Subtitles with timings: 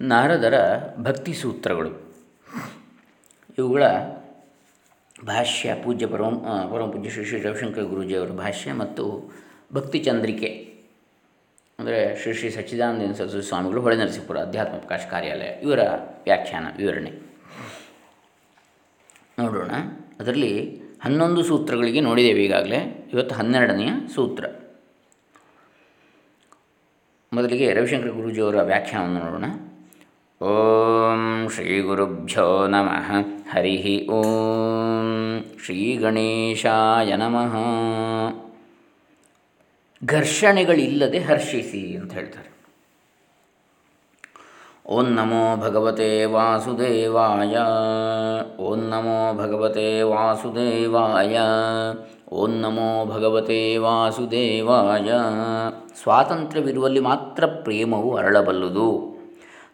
[0.00, 2.14] ನಾರದರ ಭಕ್ತಿ ಸೂತ್ರಗಳು.
[3.58, 3.84] ಇವುಗಳ
[5.26, 9.32] ಭಾಷ್ಯ, ಪೂಜ್ಯ ಪರಮ ಪೂಜ್ಯ ಶ್ರೀ ಶ್ರೀ ರವಿಶಂಕರ್ ಗುರೂಜಿಯವರ ಭಾಷ್ಯ ಮತ್ತು
[9.74, 10.74] ಭಕ್ತಿ ಚಂದ್ರಿಕೆ.
[11.78, 15.80] ಅಂದರೆ ಶ್ರೀ ಶ್ರೀ ಸಚ್ಚಿದಾನಂದ ಸರಸ್ವತಿ ಸ್ವಾಮಿಗಳು ಹೊಳೆ ನರಸಿಂಪುರ ಅಧ್ಯಾತ್ಮ ಪ್ರಕಾಶ ಕಾರ್ಯಾಲಯ, ಇವರ
[16.24, 17.12] ವ್ಯಾಖ್ಯಾನ, ವಿವರಣೆ.
[19.38, 19.70] ನೋಡೋಣ.
[20.20, 23.10] ಅದರಲ್ಲಿ ಹನ್ನೊಂದು ಸೂತ್ರಗಳಿಗೆ ನೋಡಿದ್ದೇವೆ ಈಗಾಗಲೇ.
[23.12, 24.46] ಇವತ್ತು ಹನ್ನೆರಡನೆಯ ಸೂತ್ರ.
[27.32, 29.44] ಮೊದಲಿಗೆ ರವಿಶಂಕರ ಗುರೂಜಿಯವರ ವ್ಯಾಖ್ಯಾನವನ್ನು ನೋಡೋಣ.
[30.42, 33.12] ಓಂ ಶ್ರೀ ಗುರುಭ್ಯೋ ನಮಃ.
[33.52, 37.56] ಹರಿ ಓಂ ಶ್ರೀ ಗಣೇಶಾಯ ನಮಃ.
[40.04, 42.50] ಘರ್ಷಣೆಗಳಿಲ್ಲದೆ ಹರ್ಷಿಸಿ ಅಂತ ಹೇಳ್ತಾರೆ.
[44.86, 47.56] ಓಂ ನಮೋ ಭಗವತೆ ವಾಸುದೇವಾಯ.
[48.62, 51.38] ಓಂ ನಮೋ ಭಗವತೆ ವಾಸುದೇವಾಯ.
[52.30, 55.10] ಓಂ ನಮೋ ಭಗವತೆ ವಾಸುದೇವಾಯ.
[56.02, 59.19] ಸ್ವಾತಂತ್ರ್ಯವಿರುವಲ್ಲಿ ಮಾತ್ರ ಪ್ರೇಮವು ಅರಳಬಲ್ಲುದು.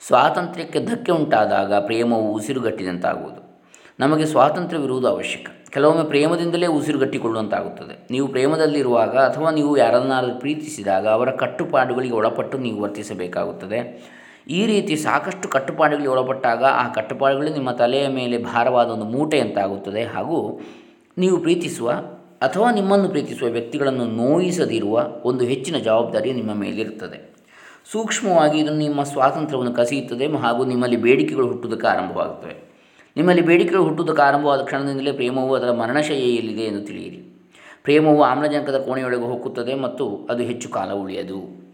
[0.01, 3.65] ಸ್ವಾತಂತ್ರ್ಯಕ್ಕೆ ಧಕ್ಕೆ ಉಂಟಾದಾಗ ಪ್ರೇಮವು ಉಸಿರುಗಟ್ಟಿದಂತಾಗುವುದು.
[4.01, 5.47] ನಮಗೆ ಸ್ವಾತಂತ್ರ್ಯವಿರುವುದು ಅವಶ್ಯಕ.
[5.71, 8.09] ಕೆಲವೊಮ್ಮೆ ಪ್ರೇಮದಿಂದಲೇ ಉಸಿರುಗಟ್ಟಿಕೊಳ್ಳುವಂತಾಗುತ್ತದೆ.
[8.11, 14.05] ನೀವು ಪ್ರೇಮದಲ್ಲಿರುವಾಗ ಅಥವಾ ನೀವು ಯಾರನ್ನಾದರೂ ಪ್ರೀತಿಸಿದಾಗ ಅವರ ಕಟ್ಟುಪಾಡುಗಳಿಗೆ ಒಳಪಟ್ಟು ನೀವು ವರ್ತಿಸಬೇಕಾಗುತ್ತದೆ.
[14.49, 20.61] ಈ ರೀತಿ ಸಾಕಷ್ಟು ಕಟ್ಟುಪಾಡುಗಳಿಗೆ ಒಳಪಟ್ಟಾಗ ಆ ಕಟ್ಟುಪಾಡುಗಳು ನಿಮ್ಮ ತಲೆಯ ಮೇಲೆ ಭಾರವಾದ ಒಂದು ಮೂಟೆಯಂತಾಗುತ್ತದೆ ಹಾಗೂ
[21.19, 21.91] ನೀವು ಪ್ರೀತಿಸುವ
[22.41, 27.36] ಅಥವಾ ನಿಮ್ಮನ್ನು ಪ್ರೀತಿಸುವ ವ್ಯಕ್ತಿಗಳನ್ನು ನೋಯಿಸದಿರುವ ಒಂದು ಹೆಚ್ಚಿನ ಜವಾಬ್ದಾರಿ ನಿಮ್ಮ ಮೇಲಿರುತ್ತದೆ.
[27.93, 32.55] ಸೂಕ್ಷ್ಮವಾಗಿ ಇದು ನಿಮ್ಮ ಸ್ವಾತಂತ್ರ್ಯವನ್ನು ಕಸಿಯುತ್ತದೆ ಹಾಗೂ ನಿಮ್ಮಲ್ಲಿ ಬೇಡಿಕೆಗಳು ಹುಟ್ಟುವುದಕ್ಕೆ ಆರಂಭವಾಗುತ್ತವೆ.
[33.17, 37.51] ನಿಮ್ಮಲ್ಲಿ ಬೇಡಿಕೆಗಳು ಹುಟ್ಟುವುದಕ್ಕೆ ಆರಂಭವಾದ ಕ್ಷಣದಿಂದಲೇ ಪ್ರೇಮವು ಅದರ ಮರಣಶೈಲಿಯಲ್ಲಿದೆ ಎಂದು ತಿಳಿಯಿರಿ.
[37.83, 41.67] ಪ್ರೇಮವು ಆಮ್ಲಜನಕದ ಕೋಣೆಯೊಳಗೆ ಹೋಗುತ್ತದೆ ಮತ್ತು ಅದು ಹೆಚ್ಚು ಕಾಲ ಉಳಿಯದು.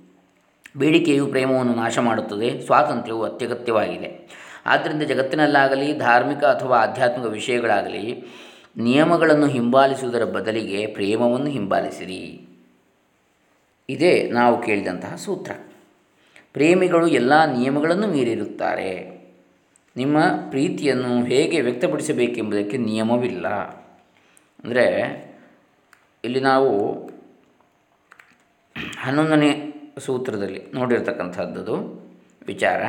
[0.77, 4.28] ಬೇಡಿಕೆಯು ಪ್ರೇಮವನ್ನು ನಾಶ ಮಾಡುತ್ತದೆ, ಸ್ವಾತಂತ್ರ್ಯವು ಅತ್ಯಗತ್ಯವಾಗಿದೆ.
[4.66, 8.24] ಆದ್ದರಿಂದ ಜಗತ್ತಿನಲ್ಲಾಗಲಿ, ಧಾರ್ಮಿಕ ಅಥವಾ ಆಧ್ಯಾತ್ಮಿಕ ವಿಷಯಗಳಾಗಲಿ,
[8.76, 12.48] ನಿಯಮಗಳನ್ನು ಹಿಂಬಾಲಿಸುವುದರ ಬದಲಿಗೆ ಪ್ರೇಮವನ್ನು ಹಿಂಬಾಲಿಸಿರಿ.
[13.88, 15.52] ಇದೇ ನಾವು ಕೇಳಿದಂತಹ ಸೂತ್ರ.
[16.53, 19.12] ಪ್ರೇಮಿಗಳು ಎಲ್ಲ ನಿಯಮಗಳನ್ನು ಮೀರಿರುತ್ತಾರೆ.
[19.97, 20.17] ನಿಮ್ಮ
[20.50, 23.48] ಪ್ರೀತಿಯನ್ನು ಹೇಗೆ ವ್ಯಕ್ತಪಡಿಸಬೇಕೆಂಬುದಕ್ಕೆ ನಿಯಮವಿಲ್ಲ.
[24.64, 24.87] ಅಂದರೆ,
[26.25, 26.97] ಇಲ್ಲಿ ನಾವು
[29.00, 31.76] ಹನ್ನೊಂದನೇ ಸೂತ್ರದಲ್ಲಿ ನೋಡಿರ್ತಕ್ಕಂಥದ್ದು,
[32.47, 32.82] ವಿಚಾರ.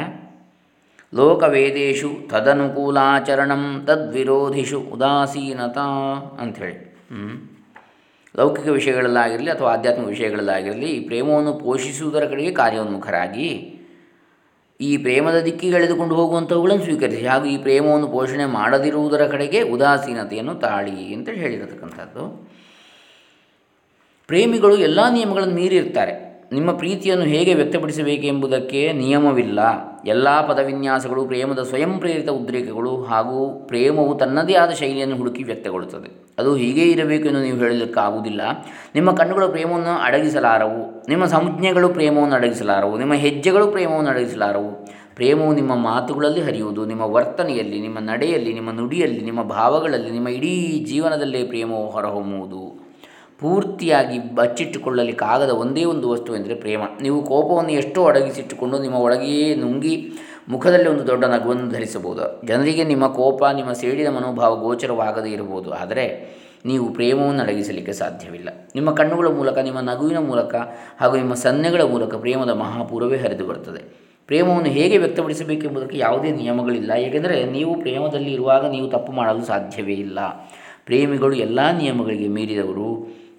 [1.13, 5.87] ಲೋಕವೇದೇಶು ತದನುಕೂಲಾಚರಣಂ ತದ್ವಿರೋಧಿಷು ಉದಾಸೀನತಾ
[6.39, 6.93] ಅಂಥೇಳಿ.
[8.37, 13.79] ಲೌಕಿಕ ವಿಷಯಗಳಲ್ಲಾಗಿರಲಿ ಅಥವಾ ಆಧ್ಯಾತ್ಮಿಕ ವಿಷಯಗಳಲ್ಲಾಗಿರಲಿ ಈ ಪ್ರೇಮವನ್ನು ಪೋಷಿಸುವುದರ ಕಡೆಗೆ ಕಾರ್ಯೋನ್ಮುಖರಾಗಿ
[14.81, 17.25] ಈ ಪ್ರೇಮದ ದಿಕ್ಕಿಗೆಳೆದುಕೊಂಡು ಹೋಗುವಂಥವುಗಳನ್ನು ಸ್ವೀಕರಿಸಿ.
[17.25, 22.51] ಹಾಗೂ ಈ ಪ್ರೇಮವನ್ನು ಪೋಷಣೆ ಮಾಡದಿರುವುದರ ಕಡೆಗೆ ಉದಾಸೀನತೆಯನ್ನು ತಾಳಿ ಅಂತೇಳಿ ಹೇಳಿರತಕ್ಕಂಥದ್ದು.
[24.27, 26.32] ಪ್ರೇಮಿಗಳು ಎಲ್ಲ ನಿಯಮಗಳನ್ನು ಮೀರಿರ್ತಾರೆ.
[26.53, 29.59] ನಿಮ್ಮ ಪ್ರೀತಿಯನ್ನು ಹೇಗೆ ವ್ಯಕ್ತಪಡಿಸಬೇಕೆಂಬುದಕ್ಕೆ ನಿಯಮವಿಲ್ಲ.
[30.05, 36.23] ಎಲ್ಲ ಪದವಿನ್ಯಾಸಗಳು ಪ್ರೇಮದ ಸ್ವಯಂ ಪ್ರೇರಿತ ಉದ್ರೇಕಗಳು ಹಾಗೂ ಪ್ರೇಮವು ತನ್ನದೇ ಆದ ಶೈಲಿಯನ್ನು ಹುಡುಕಿ ವ್ಯಕ್ತಗೊಳ್ಳುತ್ತದೆ.
[36.39, 38.41] ಅದು ಹೀಗೇ ಇರಬೇಕು ಎಂದು ನೀವು ಹೇಳಲಿಕ್ಕಾಗುವುದಿಲ್ಲ.
[38.95, 41.05] ನಿಮ್ಮ ಕಣ್ಣುಗಳು ಪ್ರೇಮವನ್ನು ಅಡಗಿಸಲಾರವು.
[41.09, 42.97] ನಿಮ್ಮ ಸಂಜ್ಞೆಗಳು ಪ್ರೇಮವನ್ನು ಅಡಗಿಸಲಾರವು.
[42.97, 44.85] ನಿಮ್ಮ ಹೆಜ್ಜೆಗಳು ಪ್ರೇಮವನ್ನು ಅಡಗಿಸಲಾರವು.
[45.15, 46.85] ಪ್ರೇಮವು ನಿಮ್ಮ ಮಾತುಗಳಲ್ಲಿ ಹರಿಯುವುದು.
[46.85, 52.92] ನಿಮ್ಮ ವರ್ತನೆಯಲ್ಲಿ, ನಿಮ್ಮ ನಡೆಯಲ್ಲಿ, ನಿಮ್ಮ ನುಡಿಯಲ್ಲಿ, ನಿಮ್ಮ ಭಾವಗಳಲ್ಲಿ, ನಿಮ್ಮ ಇಡೀ ಜೀವನದಲ್ಲೇ ಪ್ರೇಮವು ಹೊರಹೊಮ್ಮುವುದು.
[53.39, 56.81] ಪೂರ್ತಿಯಾಗಿ ಬಚ್ಚಿಟ್ಟುಕೊಳ್ಳಲಿಕ್ಕಾಗದ ಒಂದೇ ಒಂದು ವಸ್ತು ಎಂದರೆ ಪ್ರೇಮ.
[57.01, 60.11] ನೀವು ಕೋಪವನ್ನು ಎಷ್ಟೋ ಅಡಗಿಸಿಟ್ಟುಕೊಂಡು ನಿಮ್ಮ ಒಳಗೆಯೇ ನುಂಗಿ
[60.49, 62.47] ಮುಖದಲ್ಲಿ ಒಂದು ದೊಡ್ಡ ನಗುವನ್ನು ಧರಿಸಬಹುದು.
[62.47, 65.73] ಜನರಿಗೆ ನಿಮ್ಮ ಕೋಪ, ನಿಮ್ಮ ಸೇಡಿದ ಮನೋಭಾವ ಗೋಚರವಾಗದೇ ಇರಬಹುದು.
[65.73, 66.33] ಆದರೆ
[66.65, 68.49] ನೀವು ಪ್ರೇಮವನ್ನು ಅಡಗಿಸಲಿಕ್ಕೆ ಸಾಧ್ಯವಿಲ್ಲ.
[68.75, 70.55] ನಿಮ್ಮ ಕಣ್ಣುಗಳ ಮೂಲಕ, ನಿಮ್ಮ ನಗುವಿನ ಮೂಲಕ
[70.99, 74.03] ಹಾಗೂ ನಿಮ್ಮ ಸನ್ನೆಗಳ ಮೂಲಕ ಪ್ರೇಮದ ಮಹಾಪೂರವೇ ಹರಿದು ಬರುತ್ತದೆ.
[74.27, 76.91] ಪ್ರೇಮವನ್ನು ಹೇಗೆ ವ್ಯಕ್ತಪಡಿಸಬೇಕೆಂಬುದಕ್ಕೆ ಯಾವುದೇ ನಿಯಮಗಳಿಲ್ಲ.
[76.91, 80.19] ಏಕೆಂದರೆ ನೀವು ಪ್ರೇಮದಲ್ಲಿ ಇರುವಾಗ ನೀವು ತಪ್ಪು ಮಾಡಲು ಸಾಧ್ಯವೇ ಇಲ್ಲ.
[80.85, 82.92] ಪ್ರೇಮಿಗಳು ಎಲ್ಲ ನಿಯಮಗಳಿಗೆ ಮೀರಿದವರು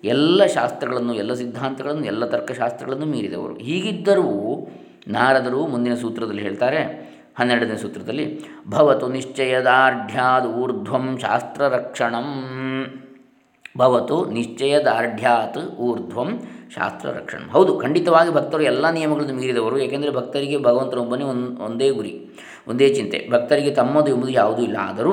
[0.05, 3.55] ಎಲ್ಲ ಶಾಸ್ತ್ರಗಳನ್ನು, ಎಲ್ಲ ಸಿದ್ಧಾಂತಗಳನ್ನು, ಎಲ್ಲ ತರ್ಕಶಾಸ್ತ್ರಗಳನ್ನು ಮೀರಿದವರು.
[3.55, 4.29] ಹೀಗಿದ್ದರೂ
[5.09, 6.81] ನಾರದರು ಮುಂದಿನ ಸೂತ್ರದಲ್ಲಿ ಹೇಳ್ತಾರೆ,
[7.39, 8.27] ಹನ್ನೆರಡನೇ ಸೂತ್ರದಲ್ಲಿ,
[8.69, 12.29] ಭವತು ನಿಶ್ಚಯದಾರ್ಢ್ಯಾದ್ ಊರ್ಧ್ವಂ ಶಾಸ್ತ್ರರಕ್ಷಣಂ.
[13.79, 16.31] ಭವತು ನಿಶ್ಚಯದಾರ್ಢ್ಯಾತ್ ಊರ್ಧ್ವಂ
[16.75, 22.13] ಶಾಸ್ತ್ರ ರಕ್ಷಣಂ ಹೌದು, ಖಂಡಿತವಾಗಿ ಭಕ್ತರು ಎಲ್ಲ ನಿಯಮಗಳನ್ನು ಮೀರಿದವರು, ಏಕೆಂದರೆ ಭಕ್ತರಿಗೆ ಭಗವಂತನೊಬ್ಬನೇ ಒಂದು, ಒಂದೇ ಗುರಿ,
[22.69, 23.19] ಒಂದೇ ಚಿಂತೆ.
[23.33, 24.77] ಭಕ್ತರಿಗೆ ತಮ್ಮದು ಎಂಬುದು ಯಾವುದೂ ಇಲ್ಲ.
[24.81, 25.13] ಆದರೂ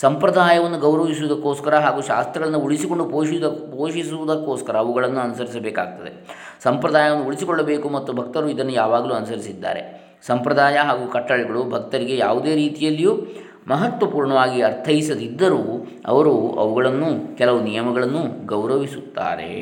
[0.00, 6.26] ಸಂಪ್ರದಾಯವನ್ನು ಗೌರವಿಸುವುದಕ್ಕೋಸ್ಕರ ಹಾಗೂ ಶಾಸ್ತ್ರಗಳನ್ನು ಉಳಿಸಿಕೊಂಡು ಪೋಷಿಸುವುದ ಪೋಷಿಸುವುದಕ್ಕೋಸ್ಕರ ಅವುಗಳನ್ನು ಅನುಸರಿಸಬೇಕಾಗ್ತದೆ.
[6.62, 10.10] ಸಂಪ್ರದಾಯವನ್ನು ಉಳಿಸಿಕೊಳ್ಳಬೇಕು ಮತ್ತು ಭಕ್ತರು ಇದನ್ನು ಯಾವಾಗಲೂ ಅನುಸರಿಸಿದ್ದಾರೆ.
[10.26, 13.20] ಸಂಪ್ರದಾಯ ಹಾಗೂ ಕಟ್ಟಳೆಗಳು ಭಕ್ತರಿಗೆ ಯಾವುದೇ ರೀತಿಯಲ್ಲಿಯೂ
[13.68, 19.54] ಮಹತ್ವಪೂರ್ಣವಾಗಿ ಅರ್ಥೈಸದಿದ್ದರೂ ಅವರು ಅವುಗಳನ್ನು ಕೆಲವು ನಿಯಮಗಳನ್ನು ಗೌರವಿಸುತ್ತಾರೆ.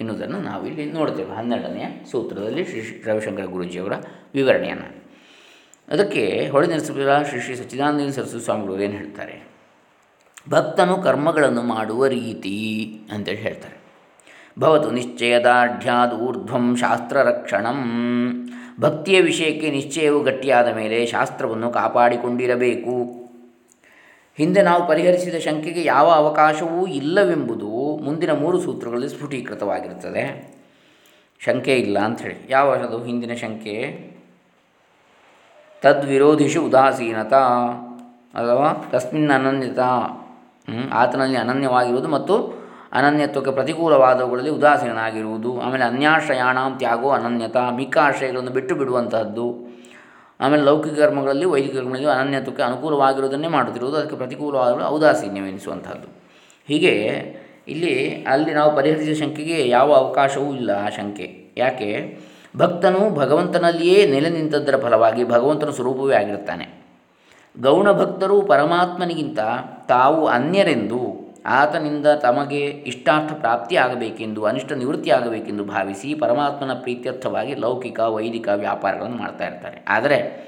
[0.00, 1.36] ಎನ್ನುವುದನ್ನು ನಾವಿಲ್ಲಿ ನೋಡ್ತೇವೆ.
[1.36, 3.92] ಹನ್ನೆರಡನೆಯ ಸೂತ್ರದಲ್ಲಿ ಶ್ರೀ ರವಿಶಂಕರ ಗುರೂಜಿಯವರ
[4.34, 5.05] ವಿವರಣೆಯನ್ನು.
[5.88, 9.46] ಅದಕ್ಕೆ ಹೊಳೆ ನರಸಿಂಹ ಶ್ರೀ ಶ್ರೀ ಸಚ್ಚಿದಾನಂದ ಸರಸ್ವತಿ ಸ್ವಾಮಿಗಳು ಏನು ಹೇಳ್ತಾರೆ?
[10.50, 13.76] ಭಕ್ತನು ಕರ್ಮಗಳನ್ನು ಮಾಡುವ ರೀತಿ ಅಂತೇಳಿ ಹೇಳ್ತಾರೆ.
[14.58, 17.82] ಭವತು ನಿಶ್ಚಯದಾಢ್ಯಾದ ಊರ್ಧ್ವಂ ಶಾಸ್ತ್ರರಕ್ಷಣಂ.
[18.80, 23.26] ಭಕ್ತಿಯ ವಿಷಯಕ್ಕೆ ನಿಶ್ಚಯವು ಗಟ್ಟಿಯಾದ ಮೇಲೆ ಶಾಸ್ತ್ರವನ್ನು ಕಾಪಾಡಿಕೊಂಡಿರಬೇಕು.
[24.36, 30.54] ಹಿಂದೆ ನಾವು ಪರಿಹರಿಸಿದ ಶಂಕೆಗೆ ಯಾವ ಅವಕಾಶವೂ ಇಲ್ಲವೆಂಬುದು ಮುಂದಿನ ಮೂರು ಸೂತ್ರಗಳಲ್ಲಿ ಸ್ಫುಟೀಕೃತವಾಗಿರುತ್ತದೆ.
[31.38, 34.15] ಶಂಕೆ ಇಲ್ಲ ಅಂಥೇಳಿ ಯಾವ ಅದು ಹಿಂದಿನ ಶಂಕೆ?
[35.86, 37.42] ತದ್ವಿರೋಧಿಷು ಉದಾಸೀನತಾ.
[38.34, 39.78] ಅಥವಾ ತಸ್ಮಿನ್ ಅನನ್ಯತ.
[40.92, 42.34] ಆತನಲ್ಲಿ ಅನನ್ಯವಾಗಿರುವುದು ಮತ್ತು
[42.92, 49.46] ಅನನ್ಯತ್ವಕ್ಕೆ ಪ್ರತಿಕೂಲವಾದವುಗಳಲ್ಲಿ ಉದಾಸೀನಾಗಿರುವುದು ಆಮೇಲೆ ಅನ್ಯಾಶ್ರಯಾಣಾಂ ತ್ಯಾಗೋ ಅನನ್ಯತಾ ಮಿಕ್ಕ ಆಶ್ರಯಗಳನ್ನು ಬಿಟ್ಟು ಬಿಡುವಂತಹದ್ದು.
[50.40, 53.98] ಆಮೇಲೆ ಲೌಕಿಕ ಕರ್ಮಗಳಲ್ಲಿ, ವೈದಿಕ ಕರ್ಮಗಳಲ್ಲಿ ಅನನ್ಯತ್ವಕ್ಕೆ ಅನುಕೂಲವಾಗಿರುವುದನ್ನೇ ಮಾಡುತ್ತಿರುವುದು.
[53.98, 56.08] ಅದಕ್ಕೆ ಪ್ರತಿಕೂಲವಾದ ಔದಾಸೀನ್ಯವೆನಿಸುವಂಥದ್ದು
[56.68, 56.92] ಹೀಗೆ
[57.68, 61.54] ಇಲ್ಲಿ, ಅಲ್ಲಿ ನಾವು ಪರಿಹರಿಸಿದ ಶಂಕೆಗೆ ಯಾವ ಅವಕಾಶವೂ ಇಲ್ಲ ಆ ಶಂಕೆ.
[61.56, 62.18] ಯಾಕೆ?
[62.56, 66.86] ಭಕ್ತನು ಭಗವಂತನಲ್ಲಿಯೇ ನೆಲೆ ನಿಂತದ್ದರ ಫಲವಾಗಿ ಭಗವಂತನ ಸ್ವರೂಪವೇ ಆಗಿರುತ್ತಾನೆ.
[67.60, 69.38] ಗೌಣ ಭಕ್ತರು ಪರಮಾತ್ಮನಿಗಿಂತ
[69.88, 79.44] ತಾವು ಅನ್ಯರೆಂದು ಆತನಿಂದ ತಮಗೆ ಇಷ್ಟಾರ್ಥ ಪ್ರಾಪ್ತಿಯಾಗಬೇಕೆಂದು ಅನಿಷ್ಟ ನಿವೃತ್ತಿಯಾಗಬೇಕೆಂದು ಭಾವಿಸಿ ಪರಮಾತ್ಮನ ಪ್ರೀತ್ಯರ್ಥವಾಗಿ ಲೌಕಿಕ, ವೈದಿಕ ವ್ಯಾಪಾರಗಳನ್ನು ಮಾಡ್ತಾ
[79.44, 79.84] ಇರ್ತಾರೆ.
[79.88, 80.46] ಆದರೆ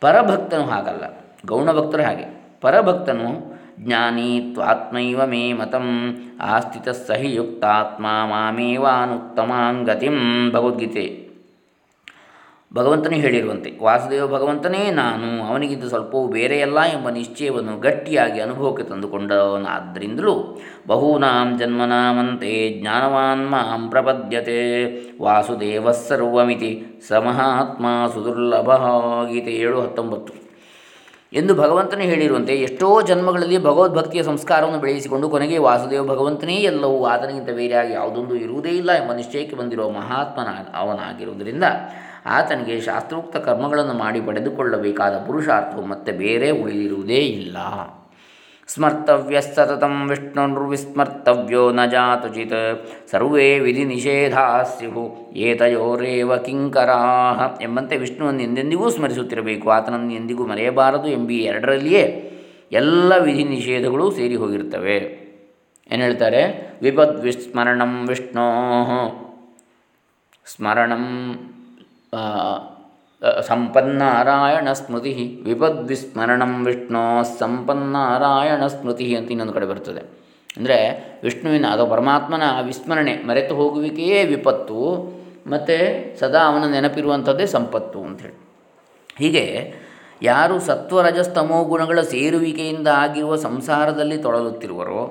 [0.00, 1.02] ಪರಭಕ್ತನು ಹಾಗಲ್ಲ.
[1.46, 2.42] ಗೌಣಭಕ್ತರು ಹಾಗೆ.
[2.60, 11.21] ಪರಭಕ್ತನು ಜ್ಞಾನಿ ತ್ವಾತ್ಮೈವ ಮೇ ಮತಂ ಆಸ್ಥಿತ ಸಹಿ ಯುಕ್ತಾತ್ಮ ಮಾಮೇವಾನುತ್ತಮಾಂಗತಿಂ ಭಗವದ್ಗೀತೆ.
[12.74, 22.80] ಭಗವಂತನೇ ಹೇಳಿರುವಂತೆ, ವಾಸುದೇವ ಭಗವಂತನೇ ನಾನು, ಅವನಿಗಿಂತ ಸ್ವಲ್ಪವೂ ಬೇರೆಯಲ್ಲ ಎಂಬ ನಿಶ್ಚಯವನ್ನು ಗಟ್ಟಿಯಾಗಿ ಅನುಭವಕ್ಕೆ ತಂದುಕೊಂಡವನಾದ್ದರಿಂದಲೂ ಬಹೂನಾಂ ಜನ್ಮನಾಮಂತೆ
[22.80, 24.60] ಜ್ಞಾನವಾನ್ ಮಾಂ ಪ್ರಪದ್ಯತೆ,
[25.20, 28.70] ವಾಸುದೇವ ಸರ್ವಮಿತಿ ಸ ಮಹಾತ್ಮ ಸುದುರ್ಲಭ
[29.48, 30.32] ಏಳು, ಹತ್ತೊಂಬತ್ತು.
[31.32, 38.34] ಎಂದು ಭಗವಂತನೇ ಹೇಳಿರುವಂತೆ, ಎಷ್ಟೋ ಜನ್ಮಗಳಲ್ಲಿ ಭಗವದ್ಭಕ್ತಿಯ ಸಂಸ್ಕಾರವನ್ನು ಬೆಳೆಸಿಕೊಂಡು ಕೊನೆಗೆ ವಾಸುದೇವ ಭಗವಂತನೇ ಎಲ್ಲವೂ ಆತನಿಗಿಂತ ಬೇರೆಯಾಗಿ ಯಾವುದೊಂದು
[38.34, 41.64] ಇರುವುದೇ ಇಲ್ಲ ಎಂಬ ನಿಶ್ಚಯಕ್ಕೆ ಬಂದಿರುವ ಮಹಾತ್ಮನ ಅವನಾಗಿರುವುದರಿಂದ
[42.26, 47.56] ಆತನಿಗೆ ಶಾಸ್ತ್ರೋಕ್ತ ಕರ್ಮಗಳನ್ನು ಮಾಡಿ ಪಡೆದುಕೊಳ್ಳಬೇಕಾದ ಪುರುಷಾರ್ಥವು ಮತ್ತೆ ಬೇರೆ ಉಳಿದಿರುವುದೇ ಇಲ್ಲ.
[48.66, 52.86] ಸ್ಮರ್ತವ್ಯ ಸತತಂ ವಿಷ್ಣುರ್ವಿಸ್ಮರ್ತವ್ಯೋ ನ ಜಾತುಚಿತ್.
[53.10, 59.70] ಸರ್ವೇ ವಿಧಿ ನಿಷೇಧಾ ಸ್ಯು ಏತಯೋರೇವ ಕಿಂಕರಾ ಎಂಬಂತೆ ವಿಷ್ಣುವನ್ನು ಎಂದೆಂದಿಗೂ ಸ್ಮರಿಸುತ್ತಿರಬೇಕು.
[59.70, 62.28] ಆತನನ್ನು ಎಂದಿಗೂ ಮರೆಯಬಾರದು ಎಂಬಿ ಎರಡರಲ್ಲಿಯೇ
[62.72, 65.22] ಎಲ್ಲ ವಿಧಿ ನಿಷೇಧಗಳು ಸೇರಿ ಹೋಗಿರ್ತವೆ.
[65.92, 66.72] ಏನು ಹೇಳ್ತಾರೆ?
[66.82, 68.48] ವಿಪದ್ ವಿಸ್ಮರಣಂ ವಿಷ್ಣೋ.
[70.46, 71.36] ಸ್ಮರಣಂ
[73.48, 75.12] ಸಂಪನ್ನಾರಾಯಣ ಸ್ಮೃತಿ
[75.44, 77.04] ವಿಪದ್ವಿಸ್ಮರಣಂ ವಿಷ್ಣು
[77.38, 80.02] ಸಂಪನ್ನಾರಾಯಣ ಸ್ಮೃತಿ ಅಂತ ಇನ್ನೊಂದು ಕಡೆ ಬರ್ತದೆ.
[80.56, 80.78] ಅಂದರೆ
[81.22, 84.80] ವಿಷ್ಣುವಿನ ಅದು ಪರಮಾತ್ಮನ ವಿಸ್ಮರಣೆ ಮರೆತು ಹೋಗುವಿಕೆಯೇ ವಿಪತ್ತು,
[85.46, 85.76] ಮತ್ತು
[86.20, 88.36] ಸದಾ ಅವನ ನೆನಪಿರುವಂಥದ್ದೇ ಸಂಪತ್ತು ಅಂಥೇಳಿ
[89.18, 89.44] ಹೀಗೆ
[90.22, 95.02] ಯಾರು ಸತ್ವರಜಸ್ತಮೋ ಗುಣಗಳ ಸೇರುವಿಕೆಯಿಂದ ಆಗಿರುವ ಸಂಸಾರದಲ್ಲಿ ತೊಳಲುತ್ತಿರುವರೋ,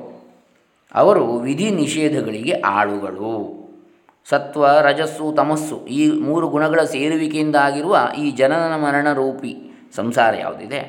[0.95, 3.33] ಅವರು ವಿಧಿ ನಿಷೇಧಗಳಿಗೆ ಆಳುಗಳು.
[4.29, 9.53] ಸತ್ವ, ರಜಸ್ಸು, ತಮಸ್ಸು ಈ ಮೂರು ಗುಣಗಳ ಸೇರುವಿಕೆಯಿಂದ ಆಗಿರುವ ಈ ಜನನ ಮರಣ ರೂಪಿ
[9.95, 10.81] ಸಂಸಾರ ಯಾವುದಿದೆ?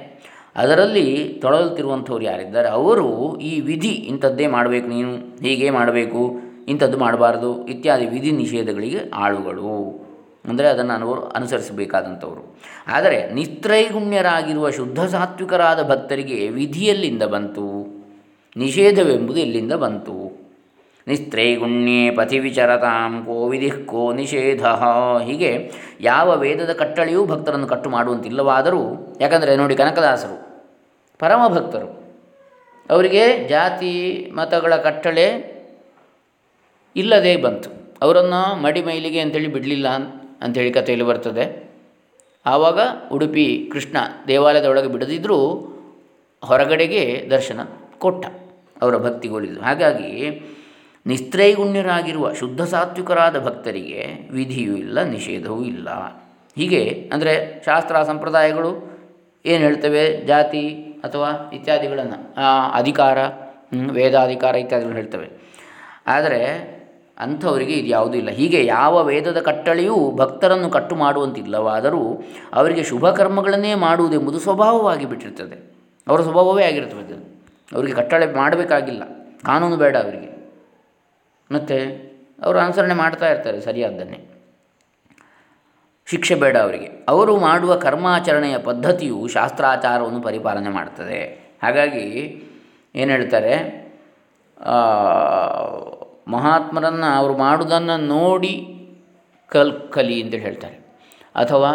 [0.57, 2.69] ಅದರಲ್ಲಿ ತೊಳಲುತ್ತಿರುವಂಥವ್ರು ಯಾರಿದ್ದಾರೆ?
[2.69, 9.75] ಅವರು ಈ ವಿಧಿ ಇಂಥದ್ದೇ ಮಾಡಬೇಕು ನೀನು, ಹೀಗೆ ಮಾಡಬೇಕು, ಇಂಥದ್ದು ಮಾಡಬಾರ್ದು ಇತ್ಯಾದಿ ವಿಧಿ ನಿಷೇಧಗಳಿಗೆ ಆಳುಗಳು.
[10.49, 12.61] ಅಂದರೆ ಅದನ್ನು ಅನು ಅನುಸರಿಸಬೇಕಾದಂಥವರು.
[12.87, 17.67] ಆದರೆ ನಿತ್ರೈಗುಣ್ಯರಾಗಿರುವ ಶುದ್ಧ ಸಾತ್ವಿಕರಾದ ಭಕ್ತರಿಗೆ ವಿಧಿಯಲ್ಲಿಂದ ಬಂತು,
[18.57, 20.17] ನಿಷೇಧವೆಂಬುದು ಎಲ್ಲಿಂದ ಬಂತು.
[21.09, 24.65] ನಿಸ್ತ್ರೈಗುಣ್ಯೇ ಪಥಿ ವಿಚರತಾಂ ಕೋ ವಿಧಿ ಕೋ ನಿಷೇಧ.
[25.25, 25.71] ಹೀಗೆ
[26.01, 28.83] ಯಾವ ವೇದದ ಕಟ್ಟಳೆಯೂ ಭಕ್ತರನ್ನು ಕಟ್ಟು ಮಾಡುವಂತಿಲ್ಲವಾದರೂ,
[29.21, 30.37] ಯಾಕಂದರೆ ನೋಡಿ ಕನಕದಾಸರು
[31.19, 31.89] ಪರಮ ಭಕ್ತರು
[32.91, 33.93] ಅವರಿಗೆ ಜಾತಿ
[34.35, 35.27] ಮತಗಳ ಕಟ್ಟಳೆ
[36.97, 37.71] ಇಲ್ಲದೇ ಬಂತು.
[38.03, 39.89] ಅವರನ್ನು ಮಡಿ ಮೈಲಿಗೆ ಅಂತೇಳಿ ಬಿಡಲಿಲ್ಲ
[40.43, 41.45] ಅಂಥೇಳಿ ಕಥೆಯಲ್ಲಿ ಬರ್ತದೆ.
[42.47, 42.81] ಆವಾಗ
[43.13, 43.97] ಉಡುಪಿ ಕೃಷ್ಣ
[44.29, 45.39] ದೇವಾಲಯದ ಒಳಗೆ ಬಿಡದಿದ್ದರೂ
[46.43, 47.61] ಹೊರಗಡೆಗೆ ದರ್ಶನ
[47.99, 48.27] ಕೊಟ್ಟ
[48.83, 50.11] ಅವರ ಭಕ್ತಿಗೊಲಿದು ಹಾಗಾಗಿ
[51.07, 55.89] ನಿಸ್ತ್ರೈಗುಣ್ಯರಾಗಿರುವ ಶುದ್ಧ ಸಾತ್ವಿಕರಾದ ಭಕ್ತರಿಗೆ ವಿಧಿಯೂ ಇಲ್ಲ, ನಿಷೇಧವೂ ಇಲ್ಲ.
[56.57, 58.71] ಹೀಗೆ ಅಂದರೆ ಶಾಸ್ತ್ರ ಸಂಪ್ರದಾಯಗಳು
[59.45, 60.05] ಏನು ಹೇಳ್ತವೆ?
[60.27, 60.65] ಜಾತಿ
[61.05, 62.19] ಅಥವಾ ಇತ್ಯಾದಿಗಳನ್ನು
[62.73, 63.19] ಅಧಿಕಾರ
[63.91, 65.29] ವೇದಾಧಿಕಾರ ಇತ್ಯಾದಿಗಳು ಹೇಳ್ತವೆ.
[66.07, 66.41] ಆದರೆ
[67.19, 68.31] ಅಂಥವರಿಗೆ ಇದು ಯಾವುದೂ ಇಲ್ಲ.
[68.31, 72.23] ಹೀಗೆ ಯಾವ ವೇದದ ಕಟ್ಟಳೆಯೂ ಭಕ್ತರನ್ನು ಕಟ್ಟು ಮಾಡುವಂತಿಲ್ಲವಾದರೂ
[72.55, 75.57] ಅವರಿಗೆ ಶುಭ ಕರ್ಮಗಳನ್ನೇ ಮಾಡುವುದೆಂಬುದು ಸ್ವಭಾವವಾಗಿ ಬಿಟ್ಟಿರ್ತದೆ.
[76.09, 77.17] ಅವರ ಸ್ವಭಾವವೇ ಆಗಿರ್ತದೆ
[77.75, 79.03] ಅವರಿಗೆ ಕಟ್ಟಳೆ ಮಾಡಬೇಕಾಗಿಲ್ಲ.
[79.45, 80.32] ಕಾನೂನು ಬೇಡ ಅವರಿಗೆ.
[81.53, 81.77] ಮತ್ತು
[82.45, 84.21] ಅವರು ಅನುಸರಣೆ ಮಾಡ್ತಾ ಇರ್ತಾರೆ ಸರಿಯಾದ್ದನ್ನೇ.
[86.07, 86.89] ಶಿಕ್ಷೆ ಬೇಡ ಅವರಿಗೆ.
[87.09, 91.21] ಅವರು ಮಾಡುವ ಕರ್ಮಾಚರಣೆಯ ಪದ್ಧತಿಯು ಶಾಸ್ತ್ರಾಚಾರವನ್ನು ಪರಿಪಾಲನೆ ಮಾಡ್ತದೆ.
[91.63, 92.07] ಹಾಗಾಗಿ
[92.95, 93.55] ಏನು ಹೇಳ್ತಾರೆ?
[96.29, 98.55] ಮಹಾತ್ಮರನ್ನು ಅವರು ಮಾಡುವುದನ್ನು ನೋಡಿ
[99.49, 100.77] ಕಲ್, ಕಲಿ ಅಂತೇಳಿ ಹೇಳ್ತಾರೆ.
[101.35, 101.71] ಅಥವಾ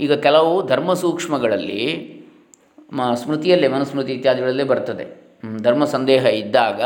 [0.00, 1.80] ಈಗ ಕೆಲವು ಧರ್ಮ ಸೂಕ್ಷ್ಮಗಳಲ್ಲಿ
[2.92, 5.06] ಮ, ಸ್ಮೃತಿಯಲ್ಲೇ ಮನುಸ್ಮೃತಿ ಇತ್ಯಾದಿಗಳಲ್ಲೇ ಬರ್ತದೆ.
[5.62, 6.82] ಧರ್ಮ ಸಂದೇಹ ಇದ್ದಾಗ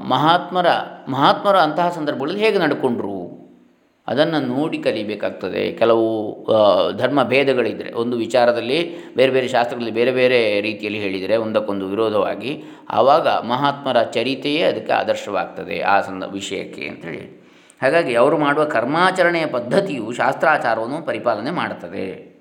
[0.00, 0.66] ಮಹಾತ್ಮರ
[1.08, 3.46] ಮಹಾತ್ಮರ ಅಂತಹ ಸಂದರ್ಭಗಳಲ್ಲಿ ಹೇಗೆ ನಡ್ಕೊಂಡ್ರು?
[4.06, 5.72] ಅದನ್ನು ನೋಡಿ ಕಲಿಬೇಕಾಗ್ತದೆ.
[5.72, 6.46] ಕೆಲವು
[6.96, 14.02] ಧರ್ಮ ಭೇದಗಳಿದ್ದರೆ ಒಂದು ವಿಚಾರದಲ್ಲಿ ಬೇರೆ ಬೇರೆ ಶಾಸ್ತ್ರಗಳಲ್ಲಿ ಬೇರೆ ಬೇರೆ ರೀತಿಯಲ್ಲಿ ಹೇಳಿದರೆ ಒಂದಕ್ಕೊಂದು ವಿರೋಧವಾಗಿ, ಆವಾಗ ಮಹಾತ್ಮರ
[14.02, 17.46] ಚರಿತೆಯೇ ಅದಕ್ಕೆ ಆದರ್ಶವಾಗ್ತದೆ ಆ ಸಂದ, ವಿಷಯಕ್ಕೆ ಅಂತೇಳಿ
[17.82, 22.36] ಹಾಗಾಗಿ ಅವರು ಮಾಡುವ ಕರ್ಮಾಚರಣೆಯ ಪದ್ಧತಿಯು ಶಾಸ್ತ್ರಾಚಾರವನ್ನು ಪರಿಪಾಲನೆ ಮಾಡುತ್ತದೆ.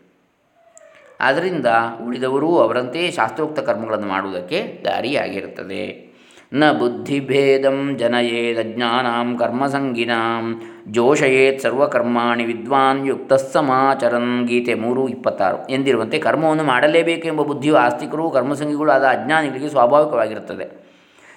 [1.20, 1.66] ಆದ್ದರಿಂದ
[2.08, 6.15] ಉಳಿದವರು ಅವರಂತೆಯೇ ಶಾಸ್ತ್ರೋಕ್ತ ಕರ್ಮಗಳನ್ನು ಮಾಡುವುದಕ್ಕೆ ದಾರಿಯಾಗಿರುತ್ತದೆ.
[6.54, 17.42] ನ ಬುದ್ಧಿಭೇದಂ ಜನಯೇದಜ್ಞಾನಾಂ ಕರ್ಮಸಂಗಿನಾಂ ಜೋಷಯೇತ್ ಸರ್ವಕರ್ಮಾಣಿ ವಿದ್ವಾನ್ ಯುಕ್ತ ಸಮಾಚರನ್ ಗೀತೆ ಮೂರು ಇಪ್ಪತ್ತಾರು ಎಂದಿರುವಂತೆ ಕರ್ಮವನ್ನು ಮಾಡಲೇಬೇಕೆಂಬ
[17.42, 20.86] ಬುದ್ಧಿಯು ಆಸ್ತಿಕರು, ಕರ್ಮಸಂಗಿಗಳು ಆದ ಅಜ್ಞಾನಿಗಳಿಗೆ ಸ್ವಾಭಾವಿಕವಾಗಿರುತ್ತದೆ.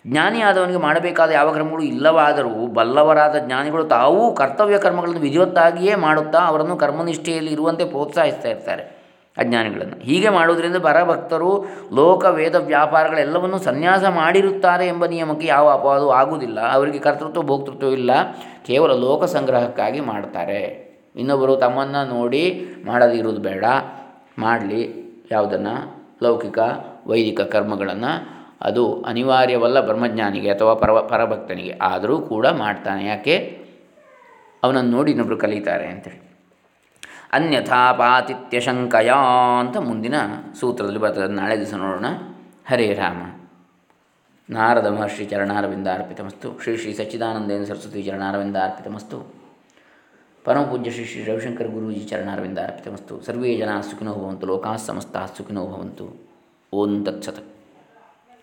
[0.07, 7.85] ಜ್ಞಾನಿಯಾದವನಿಗೆ ಮಾಡಬೇಕಾದ ಯಾವ ಕರ್ಮಗಳು ಇಲ್ಲವಾದರೂ ಬಲ್ಲವರಾದ ಜ್ಞಾನಿಗಳು ತಾವೂ ಕರ್ತವ್ಯ ಕರ್ಮಗಳನ್ನು ವಿಧಿವತ್ತಾಗಿಯೇ ಮಾಡುತ್ತಾ ಅವರನ್ನು ಕರ್ಮನಿಷ್ಠೆಯಲ್ಲಿ ಇರುವಂತೆ
[7.85, 8.98] ಪ್ರೋತ್ಸಾಹಿಸ್ತಾ ಇರ್ತಾರೆ.
[9.39, 10.01] ಅಜ್ಞಾನಿಗಳನ್ನು.
[10.01, 11.65] ಹೀಗೆ ಮಾಡುವುದರಿಂದ ಪರಭಕ್ತರು
[11.95, 16.73] ಲೋಕ, ವೇದ, ವ್ಯಾಪಾರಗಳೆಲ್ಲವನ್ನು ಸನ್ಯಾಸ ಮಾಡಿರುತ್ತಾರೆ ಎಂಬ ನಿಯಮಕ್ಕೆ ಯಾವ ಅಪವಾದ ಆಗುವುದಿಲ್ಲ.
[16.73, 18.11] ಅವರಿಗೆ ಕರ್ತೃತ್ವ ಭೋಕ್ತೃತ್ವ ಇಲ್ಲ.
[18.67, 20.89] ಕೇವಲ ಲೋಕ ಸಂಗ್ರಹಕ್ಕಾಗಿ ಮಾಡ್ತಾರೆ.
[21.17, 23.65] ಇನ್ನೊಬ್ಬರು ತಮ್ಮನ್ನು ನೋಡಿ ಮಾಡದಿರುವುದು ಬೇಡ.
[24.39, 26.07] ಮಾಡಲಿ ಯಾವುದನ್ನು?
[26.23, 26.59] ಲೌಕಿಕ,
[27.07, 28.39] ವೈದಿಕ ಕರ್ಮಗಳನ್ನು.
[28.61, 31.79] ಅದು ಅನಿವಾರ್ಯವಲ್ಲ ಬ್ರಹ್ಮಜ್ಞಾನಿಗೆ ಅಥವಾ ಪರವ ಪರಭಕ್ತನಿಗೆ.
[31.83, 33.07] ಆದರೂ ಕೂಡ ಮಾಡ್ತಾನೆ.
[33.07, 33.67] ಯಾಕೆ?
[34.65, 36.28] ಅವನನ್ನು ನೋಡಿ ಇನ್ನೊಬ್ಬರು ಕಲಿತಾರೆ ಅಂತೇಳಿ.
[37.33, 39.13] ಅನ್ಯಥಾ ಪಾತಿತ್ಯ ಶಂಕಯ
[39.61, 40.15] ಅಂತ ಮುಂದಿನ
[40.61, 41.33] ಸೂತ್ರದಲ್ಲಿ ಬರ್ತದೆ.
[41.33, 42.07] ನಾಳೆ ದಿವಸ ನೋಡೋಣ.
[42.69, 43.35] ಹರೇ ರಾಮ.
[44.51, 49.35] ನಾರದ ಮಹರ್ಷಿ ಚರಣಾರವಿಂದಾರ್ಪಿತಮಸ್ತು ಶ್ರೀ ಶ್ರೀ ಸಚ್ಚಿದಾನಂದೇಂದ್ರ ಸರಸ್ವತಿ ಚರಣಾರವಿಂದಾರ್ಪಿತಮಸ್ತು
[50.45, 54.47] ಪರಮಪೂಜ್ಯ ಶ್ರೀ ಶ್ರೀ ರವಿಶಂಕರ ಗುರೂಜಿ ಚರಣಾರವಿಂದಾರ್ಪಿತಮಸ್ತು ಸರ್ವೇ ಜನ ಸುಖಿನೋ ಭವಂತು.
[54.47, 56.29] ಲೋಕಾಃ ಸಮಸ್ತ ಸುಖಿನೋ ಭವಂತು.
[56.73, 57.58] ಓಂ ತತ್ಸತ್.